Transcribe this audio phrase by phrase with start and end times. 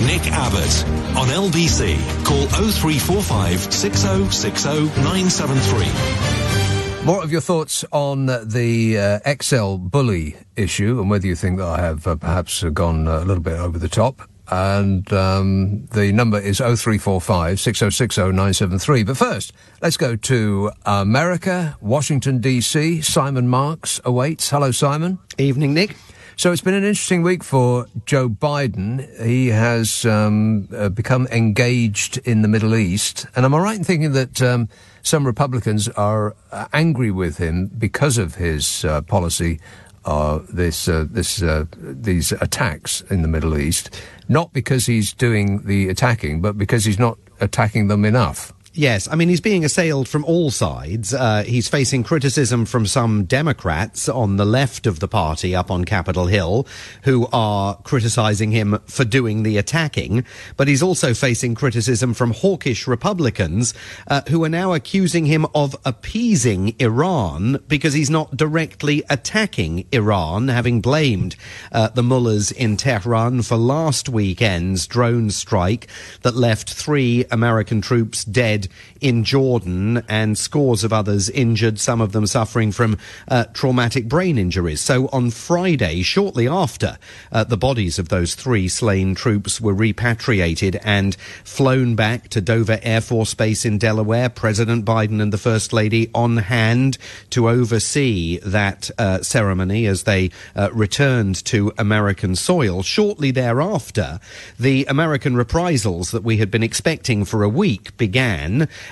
[0.00, 1.94] Nick Abbott on LBC.
[2.24, 7.04] Call 0345 6060 973.
[7.04, 11.66] More of your thoughts on the uh, XL bully issue and whether you think that
[11.66, 14.22] I have uh, perhaps gone a little bit over the top.
[14.50, 19.02] And um, the number is 0345 6060 973.
[19.04, 23.02] But first, let's go to America, Washington, D.C.
[23.02, 24.48] Simon Marks awaits.
[24.48, 25.18] Hello, Simon.
[25.36, 25.94] Evening, Nick.
[26.40, 29.06] So it's been an interesting week for Joe Biden.
[29.22, 33.26] He has um, uh, become engaged in the Middle East.
[33.36, 34.70] And am I right in thinking that um,
[35.02, 39.60] some Republicans are uh, angry with him because of his uh, policy,
[40.06, 44.02] uh, this, uh, this, uh, these attacks in the Middle East?
[44.26, 48.54] Not because he's doing the attacking, but because he's not attacking them enough.
[48.72, 51.12] Yes, I mean, he's being assailed from all sides.
[51.12, 55.84] Uh, he's facing criticism from some Democrats on the left of the party up on
[55.84, 56.68] Capitol Hill
[57.02, 60.24] who are criticizing him for doing the attacking.
[60.56, 63.74] But he's also facing criticism from hawkish Republicans
[64.06, 70.46] uh, who are now accusing him of appeasing Iran because he's not directly attacking Iran,
[70.46, 71.34] having blamed
[71.72, 75.88] uh, the mullahs in Tehran for last weekend's drone strike
[76.22, 78.59] that left three American troops dead
[79.00, 84.38] in Jordan and scores of others injured, some of them suffering from uh, traumatic brain
[84.38, 84.80] injuries.
[84.80, 86.98] So on Friday, shortly after
[87.32, 92.78] uh, the bodies of those three slain troops were repatriated and flown back to Dover
[92.82, 96.98] Air Force Base in Delaware, President Biden and the First Lady on hand
[97.30, 102.82] to oversee that uh, ceremony as they uh, returned to American soil.
[102.82, 104.20] Shortly thereafter,
[104.58, 108.49] the American reprisals that we had been expecting for a week began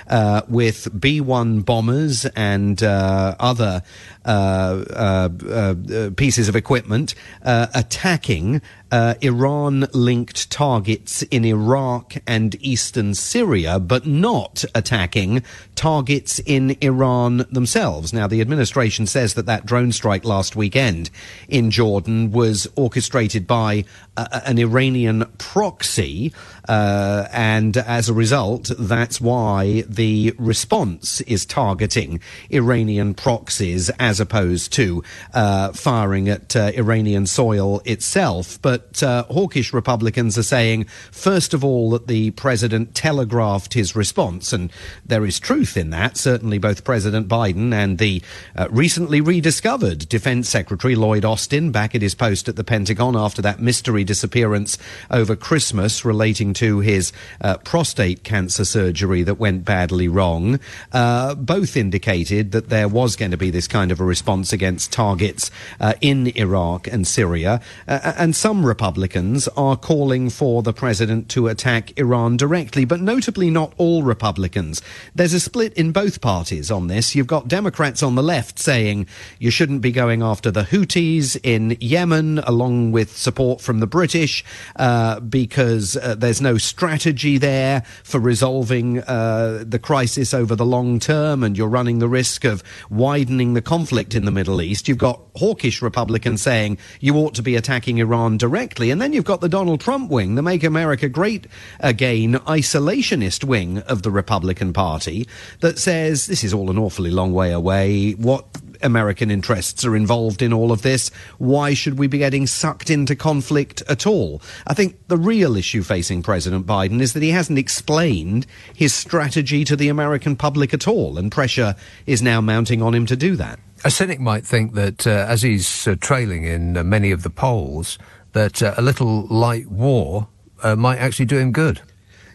[0.09, 3.83] uh, with B 1 bombers and uh, other
[4.29, 8.61] Uh, uh, uh, pieces of equipment attacking
[8.93, 15.43] Iran linked targets in Iraq and eastern Syria, but not attacking
[15.75, 18.13] targets in Iran themselves.
[18.13, 21.11] Now, the administration says that that drone strike last weekend
[21.49, 23.85] in Jordan was orchestrated by
[24.19, 26.33] an Iranian proxy,
[26.69, 34.73] uh, and as a result, that's why the response is targeting Iranian proxies as opposed
[34.75, 35.03] to
[35.35, 38.61] uh, firing at uh, Iranian soil itself.
[38.63, 44.53] But uh, hawkish Republicans are saying, first of all, that the president telegraphed his response,
[44.53, 44.73] and
[45.05, 46.17] there is truth in that.
[46.17, 48.23] Certainly, both President Biden and the
[48.57, 53.43] uh, recently rediscovered Defense Secretary Lloyd Austin back at his post at the Pentagon after
[53.43, 54.79] that mystery disappearance
[55.11, 60.59] over Christmas relating to his uh, prostate cancer surgery that went badly wrong,
[60.93, 65.51] both indicated that there was going to be this kind of a response against targets
[65.81, 67.61] uh, in Iraq and Syria.
[67.87, 73.51] Uh, and some Republicans are calling for the president to attack Iran directly, but notably
[73.51, 74.83] not all Republicans.
[75.15, 77.15] There's a split in both parties on this.
[77.15, 79.07] You've got Democrats on the left saying
[79.39, 84.45] you shouldn't be going after the Houthis in Yemen, along with support from the British,
[84.77, 90.99] uh, because uh, there's no strategy there for resolving uh, the crisis over the long
[90.99, 94.89] term, and you're running the risk of widening the conflict in the Middle East.
[94.89, 99.25] You've got hawkish Republicans saying you ought to be attacking Iran directly, and then you've
[99.25, 101.47] got the Donald Trump wing, the Make America Great
[101.81, 105.27] Again isolationist wing of the Republican Party,
[105.61, 108.13] that says this is all an awfully long way away.
[108.13, 108.47] What
[108.83, 111.11] American interests are involved in all of this.
[111.39, 114.43] Why should we be getting sucked into conflict at all?
[114.67, 119.65] I think the real issue facing President Biden is that he hasn't explained his strategy
[119.65, 121.75] to the American public at all, and pressure
[122.07, 123.59] is now mounting on him to do that.
[123.85, 127.31] A cynic might think that uh, as he's uh, trailing in uh, many of the
[127.31, 127.99] polls,
[128.33, 130.29] that uh, a little light war
[130.63, 131.81] uh, might actually do him good.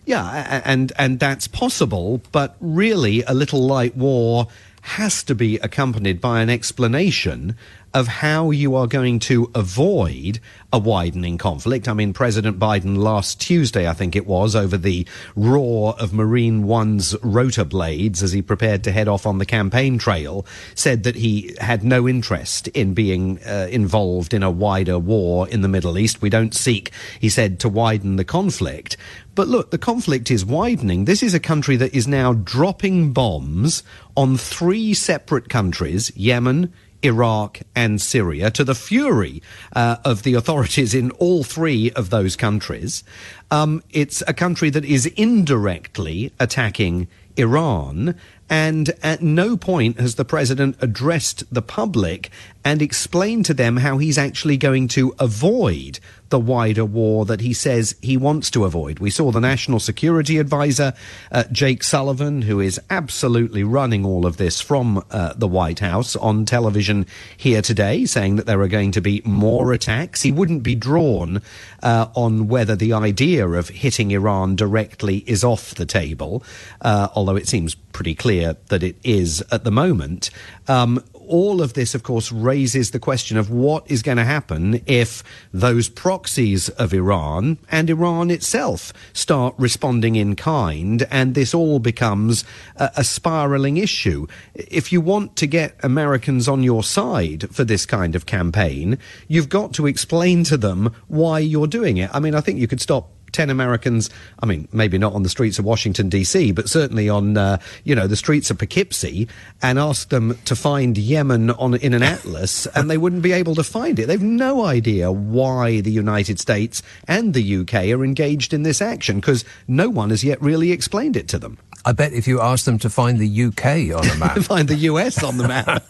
[0.05, 4.47] Yeah, and and that's possible, but really, a little light war
[4.83, 7.55] has to be accompanied by an explanation
[7.93, 10.39] of how you are going to avoid
[10.71, 11.87] a widening conflict.
[11.87, 15.05] I mean, President Biden last Tuesday, I think it was, over the
[15.35, 19.99] roar of Marine One's rotor blades as he prepared to head off on the campaign
[19.99, 25.47] trail, said that he had no interest in being uh, involved in a wider war
[25.47, 26.21] in the Middle East.
[26.21, 28.97] We don't seek, he said, to widen the conflict.
[29.35, 31.05] But look, the conflict is widening.
[31.05, 33.83] This is a country that is now dropping bombs
[34.15, 36.73] on three separate countries Yemen,
[37.03, 39.41] Iraq and Syria to the fury
[39.75, 43.03] uh, of the authorities in all three of those countries.
[43.51, 47.07] Um, it's a country that is indirectly attacking
[47.37, 48.15] Iran.
[48.49, 52.29] And at no point has the president addressed the public
[52.65, 55.99] and explain to them how he's actually going to avoid
[56.33, 58.97] the wider war that he says he wants to avoid.
[58.97, 60.93] We saw the National Security Advisor,
[61.31, 66.15] uh, Jake Sullivan, who is absolutely running all of this from uh, the White House
[66.15, 67.05] on television
[67.37, 70.23] here today, saying that there are going to be more attacks.
[70.23, 71.39] He wouldn't be drawn
[71.83, 76.43] uh, on whether the idea of hitting Iran directly is off the table,
[76.81, 80.31] uh, although it seems pretty clear that it is at the moment.
[80.67, 81.03] Um,
[81.33, 85.23] all of this, of course, raises the question of what is going to happen if
[85.51, 92.45] those proxies of Iran and Iran itself start responding in kind, and this all becomes
[92.75, 94.27] a, a spiraling issue.
[94.53, 99.49] If you want to get Americans on your side for this kind of campaign, you've
[99.49, 102.11] got to explain to them why you're doing it.
[102.13, 104.09] I mean, I think you could stop 10 Americans,
[104.41, 107.95] I mean, maybe not on the streets of Washington, D.C., but certainly on, uh, you
[107.95, 109.27] know, the streets of Poughkeepsie
[109.61, 113.55] and ask them to find Yemen on, in an atlas and they wouldn't be able
[113.55, 114.07] to find it.
[114.07, 119.17] They've no idea why the United States and the UK are engaged in this action
[119.19, 121.57] because no one has yet really explained it to them.
[121.85, 123.65] I bet if you ask them to find the UK
[123.97, 125.83] on the map, find the US on the map.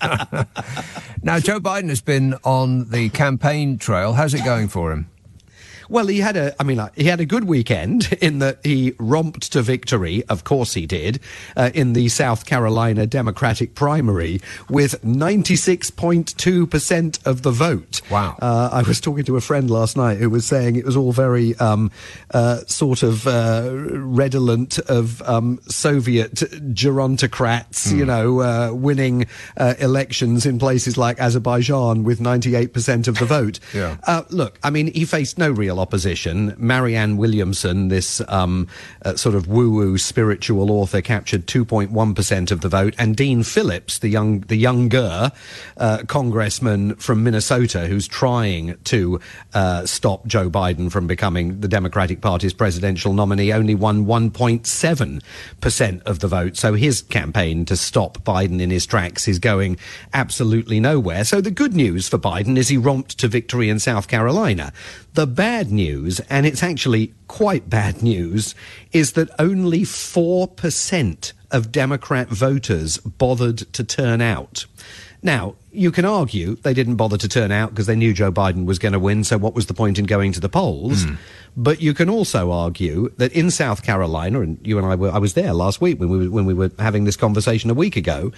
[1.24, 4.13] now, Joe Biden has been on the campaign trail.
[4.13, 5.10] How's it going for him?
[5.94, 9.51] Well, he had a, I mean, he had a good weekend in that he romped
[9.51, 10.24] to victory.
[10.28, 11.19] Of course he did,
[11.56, 18.01] uh, in the South Carolina Democratic primary with 96.2% of the vote.
[18.10, 18.36] Wow.
[18.42, 21.12] Uh, I was talking to a friend last night who was saying it was all
[21.12, 21.92] very, um,
[22.31, 26.34] uh, sort of, uh, redolent of, um, Soviet
[26.74, 27.98] gerontocrats, mm.
[27.98, 33.60] you know, uh, winning, uh, elections in places like Azerbaijan with 98% of the vote.
[33.75, 33.98] yeah.
[34.31, 36.56] look, I mean, he faced no real opposition.
[36.57, 38.69] Marianne Williamson, this um,
[39.03, 44.07] uh, sort of woo-woo spiritual author, captured 2.1% of the vote, and Dean Phillips, the
[44.07, 45.33] young, the younger
[45.75, 49.19] uh, congressman from Minnesota, who's trying to
[49.53, 56.19] uh, stop Joe Biden from becoming the Democratic Party's presidential nominee, only won 1.7% of
[56.19, 56.56] the vote.
[56.56, 59.75] So his campaign to stop Biden in his tracks is going
[60.13, 61.25] absolutely nowhere.
[61.25, 64.71] So the good news for Biden is he romped to victory in South Carolina.
[65.13, 68.56] The bad news, and it's actually quite bad news,
[68.92, 74.65] is that only 4% of Democrat voters bothered to turn out.
[75.23, 78.65] Now, you can argue they didn't bother to turn out because they knew Joe Biden
[78.65, 81.05] was going to win, so what was the point in going to the polls?
[81.05, 81.17] Mm.
[81.55, 85.19] But you can also argue that in South Carolina, and you and I were, I
[85.19, 87.95] was there last week when we were, when we were having this conversation a week
[87.95, 88.33] ago,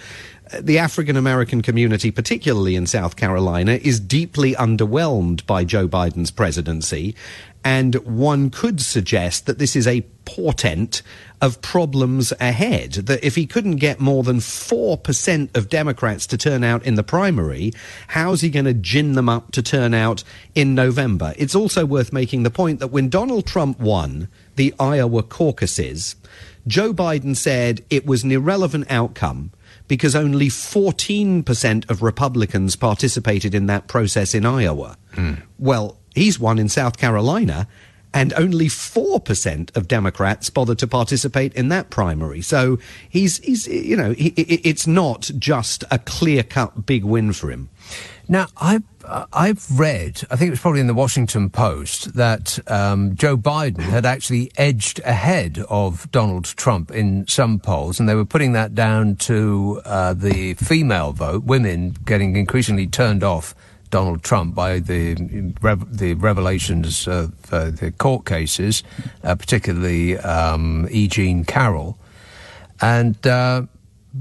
[0.60, 7.16] the African American community, particularly in South Carolina, is deeply underwhelmed by Joe Biden's presidency.
[7.64, 11.02] And one could suggest that this is a portent
[11.40, 12.92] of problems ahead.
[12.92, 17.02] That if he couldn't get more than 4% of Democrats to turn out in the
[17.02, 17.72] primary,
[18.08, 20.24] how's he going to gin them up to turn out
[20.54, 21.34] in November?
[21.36, 26.16] It's also worth making the point that when Donald Trump won the Iowa caucuses,
[26.66, 29.52] Joe Biden said it was an irrelevant outcome
[29.88, 34.96] because only 14% of Republicans participated in that process in Iowa.
[35.12, 35.42] Mm.
[35.58, 37.68] Well, he's won in South Carolina
[38.16, 42.40] and only 4% of Democrats bothered to participate in that primary.
[42.40, 47.50] So he's, he's you know, he, it's not just a clear cut big win for
[47.50, 47.68] him.
[48.26, 52.58] Now, I've, uh, I've read, I think it was probably in the Washington Post, that
[52.68, 58.16] um, Joe Biden had actually edged ahead of Donald Trump in some polls, and they
[58.16, 63.54] were putting that down to uh, the female vote, women getting increasingly turned off
[63.96, 65.14] Donald Trump by the
[65.90, 68.82] the revelations of uh, the court cases,
[69.24, 71.08] uh, particularly um, E.
[71.08, 71.96] Jean Carroll,
[72.82, 73.62] and uh,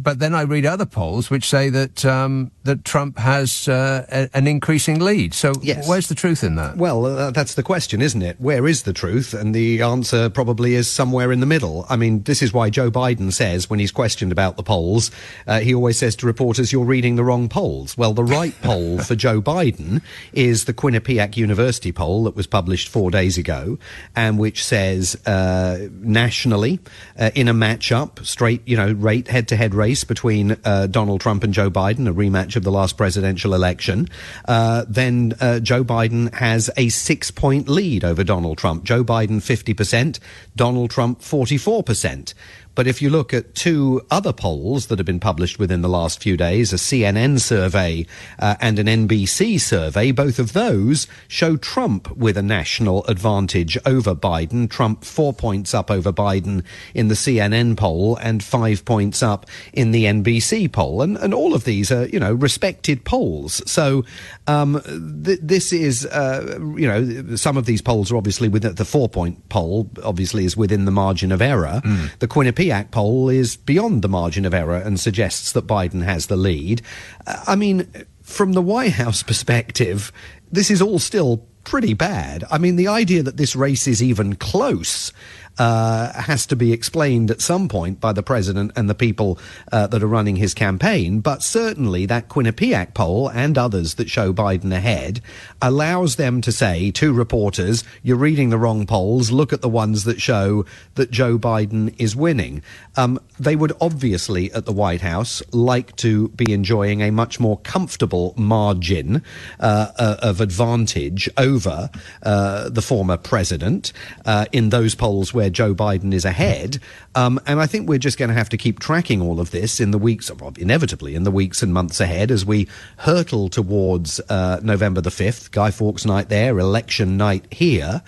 [0.04, 4.30] but then I read other polls which say that um, that Trump has uh, a,
[4.38, 5.34] an increasing lead.
[5.34, 5.88] So Yes.
[5.88, 6.78] where's the truth in that?
[6.78, 8.40] Well, uh, that's the question, isn't it?
[8.40, 9.34] Where is the truth?
[9.34, 11.86] And the answer probably is somewhere in the middle.
[11.90, 15.12] I mean, this is why Joe Biden says, when he's questioned about the polls,
[15.48, 17.98] uh, he always says to reporters, you're reading the wrong polls.
[17.98, 20.02] Well, the right poll for Joe Biden
[20.34, 23.78] is the Quinnipiac University poll that was published four days ago,
[24.16, 26.80] and which says uh, nationally,
[27.20, 31.22] uh, in a matchup, straight, you know, rate head to head race between uh, Donald
[31.22, 34.08] Trump and Joe Biden, a rematch of the last presidential election,
[34.48, 38.84] uh, then uh, Joe Biden has a six point lead over Donald Trump.
[38.84, 40.20] Joe Biden 50%,
[40.56, 42.34] Donald Trump 44%.
[42.76, 46.22] But if you look at two other polls that have been published within the last
[46.22, 48.06] few days, a CNN survey
[48.38, 54.14] uh, and an NBC survey, both of those show Trump with a national advantage over
[54.14, 54.70] Biden.
[54.70, 59.92] Trump four points up over Biden in the CNN poll and five points up in
[59.92, 61.02] the NBC poll.
[61.02, 63.62] And, and all of these are, you know, respected polls.
[63.72, 64.04] So
[64.48, 64.82] um,
[65.24, 69.08] th- this is, uh, you know, some of these polls are obviously within the four
[69.08, 71.82] point poll, obviously, is within the margin of error.
[72.20, 76.36] The Quinnipiac poll is beyond the margin of error and suggests that Biden has the
[76.36, 76.82] lead.
[77.26, 77.88] Uh, I mean,
[78.22, 80.12] from the White House perspective,
[80.52, 82.44] this is all still pretty bad.
[82.52, 85.12] I mean, the idea that this race is even close
[85.58, 89.40] uh, has to be explained at some point by the president and the people
[89.72, 91.20] uh, that are running his campaign.
[91.20, 95.22] But certainly that Quinnipiac poll and others that show Biden ahead
[95.62, 99.32] allows them to say to reporters, you're reading the wrong polls.
[99.32, 102.62] Look at the ones that show that Joe Biden is winning.
[102.96, 107.58] Um, they would obviously at the White House like to be enjoying a much more
[107.60, 109.24] comfortable margin
[109.60, 111.90] uh, uh, of advantage over
[112.24, 113.92] uh, the former president
[114.26, 116.80] uh, in those polls where Joe Biden is ahead.
[117.16, 119.80] Um, and I think we're just going to have to keep tracking all of this
[119.80, 124.60] in the weeks, inevitably in the weeks and months ahead as we hurtle towards uh,
[124.64, 128.02] November the 5th, Guy Fawkes night there, election night here.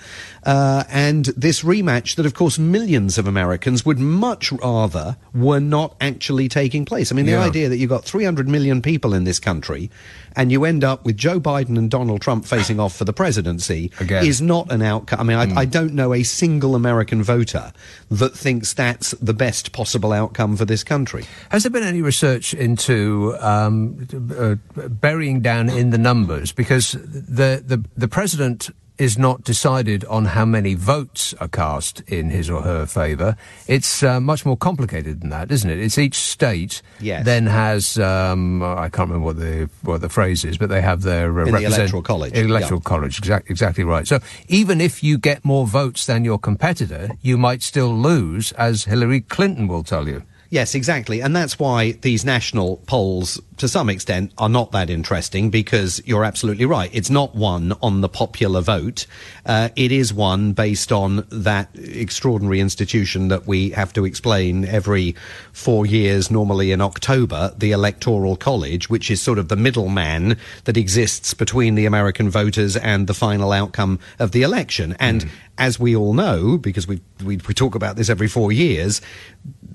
[0.44, 5.96] Uh, and this rematch that, of course, millions of Americans would much rather were not
[6.00, 7.12] actually taking place.
[7.12, 7.44] I mean, the Yeah.
[7.44, 9.89] idea that you've got 300 million people in this country
[10.38, 13.91] and you end up with Joe Biden and Donald Trump facing off for the presidency
[14.00, 14.25] Again.
[14.25, 15.20] is not an outcome.
[15.20, 17.72] I mean, I, I don't know a single American voter
[18.10, 21.25] that thinks that's the best possible outcome for this country.
[21.50, 24.07] Has there been any research into um,
[24.38, 24.55] uh,
[24.88, 26.51] burying down in the numbers?
[26.53, 32.29] Because the, the, the president is not decided on how many votes are cast in
[32.29, 33.35] his or her favour.
[33.67, 35.79] It's uh, much more complicated than that, isn't it?
[35.79, 37.25] It's each state Yes.
[37.25, 41.01] then has um, I can't remember what the what the phrase is, but they have
[41.03, 42.89] their uh, the Electoral College, Electoral yeah.
[42.89, 44.07] college, exact, exactly right.
[44.07, 48.85] So even if you get more votes than your competitor, you might still lose, as
[48.85, 50.23] Hillary Clinton will tell you.
[50.49, 51.21] Yes, exactly.
[51.21, 56.23] And that's why these national polls, to some extent, are not that interesting because you're
[56.23, 56.89] absolutely right.
[56.93, 59.07] It's not won on the popular vote.
[59.45, 65.15] Uh, it is won based on that extraordinary institution that we have to explain every
[65.51, 70.77] four years, normally in October, the Electoral College, which is sort of the middleman that
[70.77, 74.95] exists between the American voters and the final outcome of the election.
[74.99, 79.01] And as we all know, because we, we, we talk about this every four years,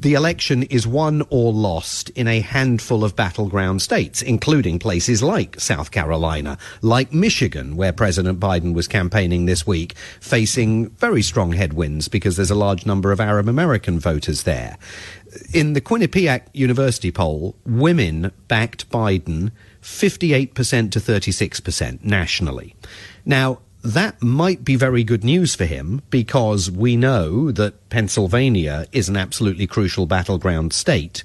[0.02, 5.60] the election is won or lost in a handful of battleground states, including places like
[5.60, 12.08] South Carolina, like Michigan, where President Biden was campaigning this week, facing very strong headwinds
[12.08, 14.76] because there's a large number of Arab American voters there.
[15.54, 22.74] In the Quinnipiac University poll, women backed Biden 58% to 36% nationally.
[23.24, 29.08] Now, that might be very good news for him because we know that Pennsylvania is
[29.08, 31.24] an absolutely crucial battleground state.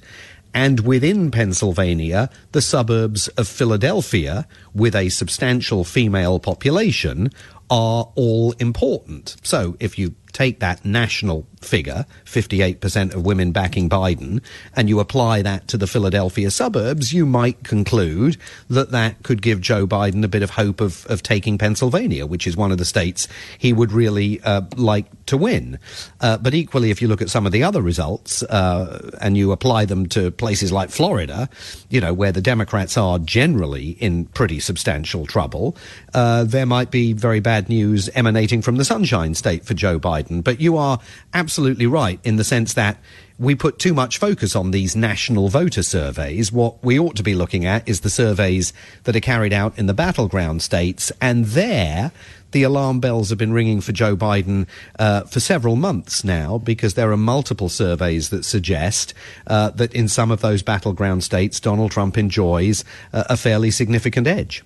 [0.53, 7.29] And within Pennsylvania, the suburbs of Philadelphia, with a substantial female population,
[7.69, 9.35] are all important.
[9.43, 14.41] So if you take that national figure, 58% of women backing Biden,
[14.75, 18.37] and you apply that to the Philadelphia suburbs, you might conclude
[18.69, 22.47] that that could give Joe Biden a bit of hope of, of taking Pennsylvania, which
[22.47, 25.79] is one of the states he would really uh, like to win.
[26.21, 29.51] Uh, but equally, if you look at some of the other results uh, and you
[29.51, 31.49] apply them to places like Florida,
[31.89, 35.75] you know, where the Democrats are generally in pretty substantial trouble,
[36.13, 40.43] uh, there might be very bad news emanating from the Sunshine State for Joe Biden.
[40.43, 40.99] But you are
[41.33, 41.46] absolutely
[41.87, 42.97] right in the sense that
[43.39, 46.51] we put too much focus on these national voter surveys.
[46.51, 48.73] What we ought to be looking at is the surveys
[49.03, 52.11] that are carried out in the battleground states, and there
[52.51, 56.93] the alarm bells have been ringing for Joe Biden uh, for several months now because
[56.93, 59.13] there are multiple surveys that suggest
[59.47, 64.27] uh, that in some of those battleground states, Donald Trump enjoys uh, a fairly significant
[64.27, 64.63] edge.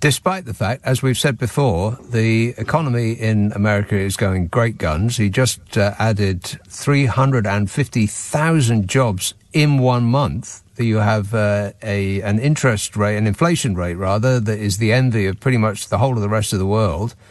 [0.00, 5.18] Despite the fact, as we've said before, the economy in America is going great guns.
[5.18, 10.62] He just uh, added 350,000 jobs in one month.
[10.78, 15.26] You have uh, a an interest rate, an inflation rate rather, that is the envy
[15.26, 17.14] of pretty much the whole of the rest of the world.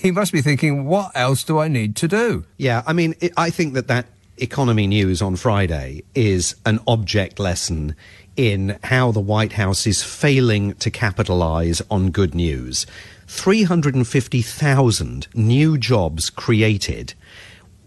[0.00, 2.44] He must be thinking, what else do I need to do?
[2.56, 4.06] Yeah, I mean, it, I think that that
[4.38, 7.94] economy news on Friday is an object lesson
[8.36, 12.86] in how the White House is failing to capitalize on good news.
[13.26, 17.14] 350,000 new jobs created,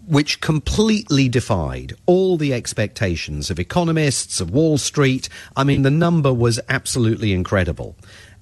[0.06, 5.28] which completely defied all the expectations of economists, of Wall Street.
[5.56, 7.96] I mean, the number was absolutely incredible.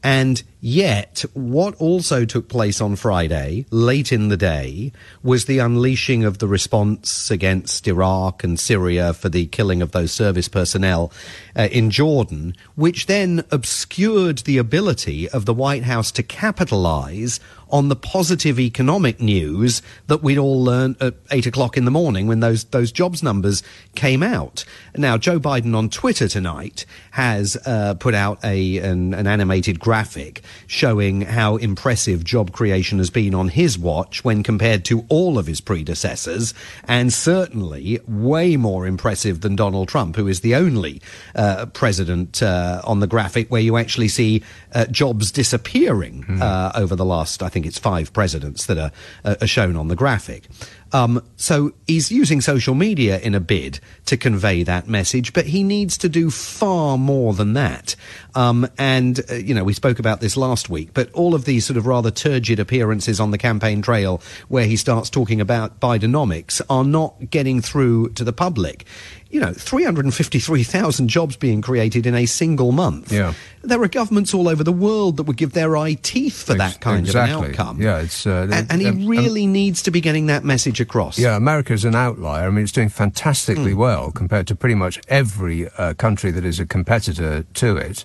[0.04, 4.92] And yet, what also took place on Friday, late in the day,
[5.22, 10.12] was the unleashing of the response against Iraq and Syria for the killing of those
[10.12, 11.10] service personnel
[11.56, 17.40] uh, in Jordan, which then obscured the ability of the White House to capitalize
[17.74, 22.28] on the positive economic news that we'd all learned at eight o'clock in the morning
[22.28, 23.64] when those those jobs numbers
[23.96, 24.64] came out.
[24.96, 30.42] Now, Joe Biden on Twitter tonight has uh, put out a an, an animated graphic
[30.68, 35.48] showing how impressive job creation has been on his watch when compared to all of
[35.48, 36.54] his predecessors,
[36.86, 41.02] and certainly way more impressive than Donald Trump, who is the only
[41.34, 46.72] uh, president uh, on the graphic where you actually see uh, jobs disappearing mm.
[46.76, 48.92] over the last, I think think it's five presidents that are,
[49.24, 50.44] uh, are shown on the graphic.
[50.92, 55.64] Um, so he's using social media in a bid to convey that message, but he
[55.64, 57.96] needs to do far more than that.
[58.36, 61.66] Um, and, uh, you know, we spoke about this last week, but all of these
[61.66, 66.60] sort of rather turgid appearances on the campaign trail where he starts talking about Bidenomics
[66.70, 68.84] are not getting through to the public
[69.34, 73.10] you know, 353,000 jobs being created in a single month.
[73.10, 73.34] Yeah.
[73.62, 76.80] There are governments all over the world that would give their eye teeth for that
[76.80, 77.34] kind exactly.
[77.34, 77.82] of an outcome.
[77.82, 80.80] Yeah, it's uh, and, and, he um, really um, needs to be getting that message
[80.80, 81.18] across.
[81.18, 82.46] Yeah, America is an outlier.
[82.46, 83.78] I mean, it's doing fantastically mm.
[83.78, 88.04] well compared to pretty much every uh, country that is a competitor to it,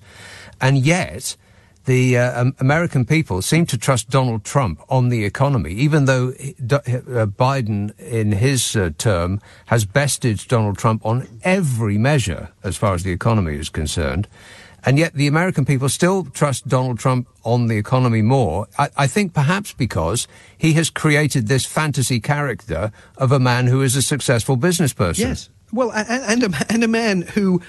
[0.59, 1.38] and yet
[1.86, 7.25] the uh, American people seem to trust Donald Trump on the economy, even though uh,
[7.25, 13.03] Biden, in his uh, term, has bested Donald Trump on every measure as far as
[13.03, 14.27] the economy is concerned.
[14.86, 18.67] And yet the American people still trust Donald Trump on the economy more.
[18.77, 23.81] I, I, think perhaps because he has created this fantasy character of a man who
[23.81, 25.29] is a successful business person.
[25.29, 25.50] Yes.
[25.71, 27.62] Well, and, and, a, and a man who,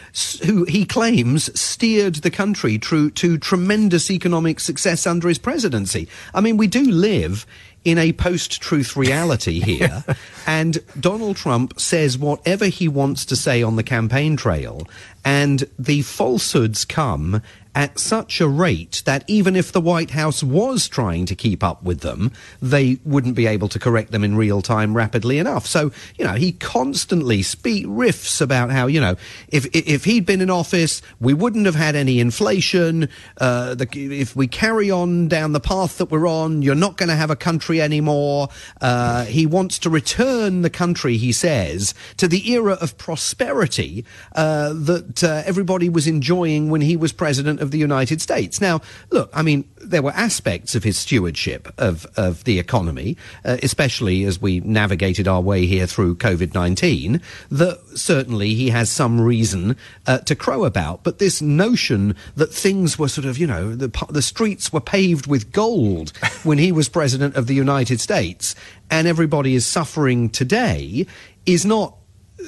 [0.44, 6.08] who he claims steered the country through to tremendous economic success under his presidency.
[6.34, 7.46] I mean, we do live
[7.84, 10.04] in a post truth reality here.
[10.46, 14.86] and Donald Trump says whatever he wants to say on the campaign trail,
[15.24, 17.42] and the falsehoods come
[17.74, 21.83] at such a rate that even if the White House was trying to keep up
[21.83, 25.66] with them, they wouldn't be able to correct them in real time rapidly enough.
[25.66, 29.16] So, you know, he constantly speak riffs about how, you know,
[29.48, 33.09] if if he'd been in office, we wouldn't have had any inflation.
[33.38, 37.09] Uh, the, if we carry on down the path that we're on, you're not going
[37.09, 38.48] to have a country anymore.
[38.80, 44.04] Uh, he wants to return the country, he says, to the era of prosperity
[44.35, 44.72] uh,
[45.14, 48.61] that uh, everybody was enjoying when he was president of the United States.
[48.61, 53.57] Now, look, I mean, there were aspects of his stewardship of, of the economy, uh,
[53.62, 57.20] especially as we navigated our way here through COVID 19,
[57.51, 61.03] that certainly he has some reason uh, to crow about.
[61.03, 65.27] But this notion that things were sort of, you know, the, the streets were paved
[65.27, 68.55] with gold when he was president of the United States
[68.90, 71.07] and everybody is suffering today
[71.46, 71.94] is not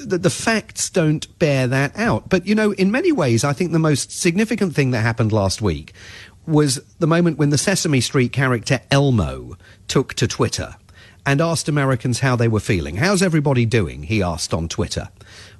[0.05, 2.29] the, the facts don't bear that out.
[2.29, 5.61] But, you know, in many ways, I think the most significant thing that happened last
[5.61, 5.93] week
[6.45, 10.75] was the moment when the Sesame Street character Elmo took to Twitter
[11.25, 12.97] and asked Americans how they were feeling.
[12.97, 14.03] How's everybody doing?
[14.03, 15.09] He asked on Twitter.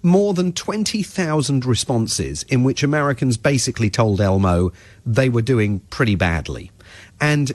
[0.01, 4.73] More than 20,000 responses in which Americans basically told Elmo
[5.05, 6.71] they were doing pretty badly.
[7.21, 7.53] And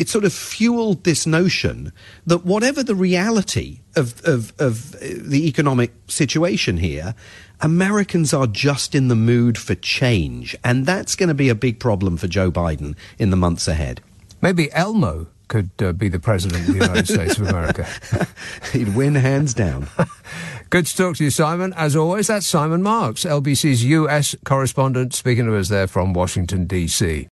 [0.00, 1.92] it sort of fueled this notion
[2.24, 7.14] that whatever the reality of, of, of the economic situation here,
[7.60, 10.56] Americans are just in the mood for change.
[10.64, 14.00] And that's going to be a big problem for Joe Biden in the months ahead.
[14.40, 17.86] Maybe Elmo could uh, be the president of the United States of America.
[18.72, 19.88] He'd win hands down.
[20.70, 21.74] Good to talk to you, Simon.
[21.76, 27.28] As always, that's Simon Marks, LBC's US correspondent, speaking to us there from Washington, D.C.